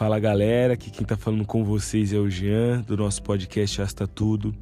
[0.00, 4.06] Fala galera, que quem tá falando com vocês é o Jean, do nosso podcast Asta
[4.06, 4.54] Tudo,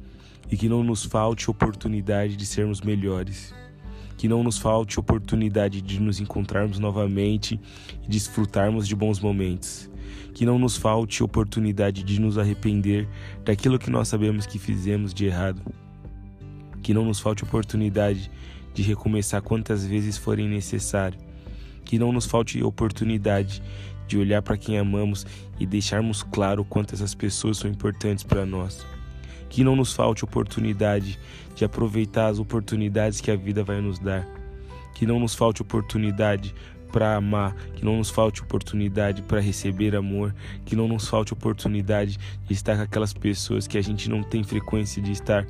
[0.51, 3.55] e que não nos falte oportunidade de sermos melhores.
[4.17, 7.57] Que não nos falte oportunidade de nos encontrarmos novamente
[8.03, 9.89] e desfrutarmos de bons momentos.
[10.33, 13.07] Que não nos falte oportunidade de nos arrepender
[13.45, 15.61] daquilo que nós sabemos que fizemos de errado.
[16.83, 18.29] Que não nos falte oportunidade
[18.73, 21.17] de recomeçar quantas vezes forem necessário.
[21.85, 23.63] Que não nos falte oportunidade
[24.09, 25.25] de olhar para quem amamos
[25.59, 28.85] e deixarmos claro quanto essas pessoas são importantes para nós.
[29.47, 31.19] Que não nos falte oportunidade
[31.55, 34.27] de aproveitar as oportunidades que a vida vai nos dar.
[34.95, 36.53] Que não nos falte oportunidade
[36.91, 40.33] para amar, que não nos falte oportunidade para receber amor,
[40.65, 44.43] que não nos falte oportunidade de estar com aquelas pessoas que a gente não tem
[44.43, 45.45] frequência de estar,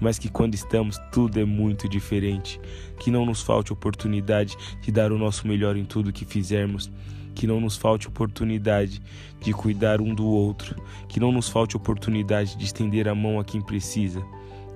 [0.00, 2.60] mas que quando estamos tudo é muito diferente.
[2.98, 6.90] Que não nos falte oportunidade de dar o nosso melhor em tudo que fizermos.
[7.34, 9.02] Que não nos falte oportunidade
[9.40, 10.74] de cuidar um do outro,
[11.06, 14.24] que não nos falte oportunidade de estender a mão a quem precisa,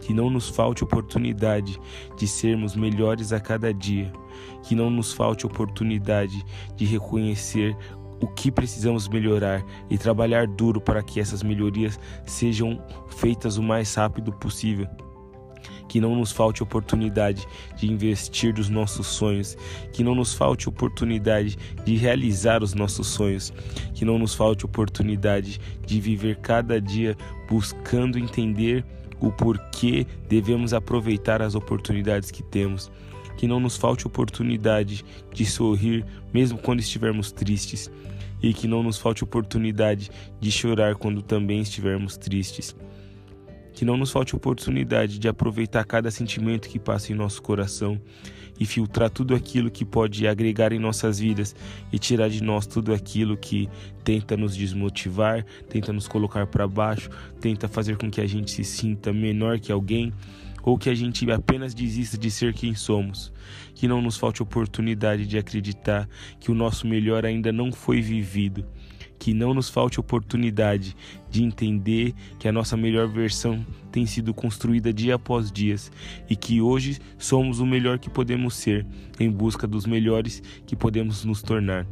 [0.01, 1.81] que não nos falte oportunidade
[2.17, 4.13] de sermos melhores a cada dia,
[4.63, 6.45] que não nos falte oportunidade
[6.77, 7.77] de reconhecer
[8.21, 13.95] o que precisamos melhorar e trabalhar duro para que essas melhorias sejam feitas o mais
[13.95, 14.87] rápido possível
[15.89, 19.57] que não nos falte oportunidade de investir nos nossos sonhos,
[19.93, 23.53] que não nos falte oportunidade de realizar os nossos sonhos,
[23.95, 27.17] que não nos falte oportunidade de viver cada dia
[27.49, 28.85] buscando entender
[29.21, 32.91] o porquê devemos aproveitar as oportunidades que temos.
[33.37, 37.91] Que não nos falte oportunidade de sorrir mesmo quando estivermos tristes,
[38.43, 42.77] e que não nos falte oportunidade de chorar quando também estivermos tristes
[43.79, 47.97] que não nos falte oportunidade de aproveitar cada sentimento que passa em nosso coração
[48.59, 51.55] e filtrar tudo aquilo que pode agregar em nossas vidas
[51.93, 53.69] e tirar de nós tudo aquilo que
[54.03, 57.09] tenta nos desmotivar, tenta nos colocar para baixo,
[57.41, 60.13] tenta fazer com que a gente se sinta menor que alguém
[60.65, 63.33] ou que a gente apenas desista de ser quem somos.
[63.77, 66.09] Que não nos falte oportunidade de acreditar
[66.41, 68.67] que o nosso melhor ainda não foi vivido
[69.29, 70.97] que não nos falte oportunidade
[71.31, 73.63] de entender que a nossa melhor versão
[73.93, 75.77] tem sido construída dia após dia
[76.31, 78.87] e que hoje somos o melhor que podemos ser
[79.21, 81.87] em busca dos melhores que podemos nos tornar.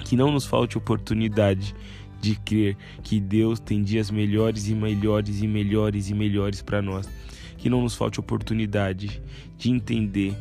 [0.00, 1.74] Que não nos falte oportunidade
[2.20, 7.08] de crer que Deus tem dias melhores e melhores e melhores e melhores para nós.
[7.56, 9.22] Que não nos falte oportunidade
[9.56, 10.36] de entender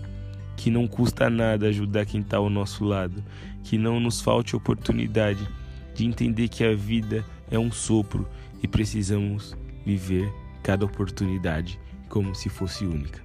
[0.58, 3.24] que não custa nada ajudar quem está ao nosso lado.
[3.64, 5.48] Que não nos falte oportunidade
[5.96, 8.28] de entender que a vida é um sopro
[8.62, 11.80] e precisamos viver cada oportunidade
[12.10, 13.24] como se fosse única.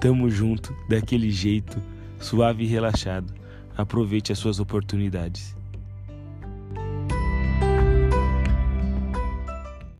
[0.00, 1.80] Tamo junto, daquele jeito,
[2.18, 3.32] suave e relaxado.
[3.76, 5.54] Aproveite as suas oportunidades.